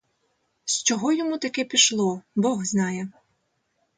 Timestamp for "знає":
2.65-3.09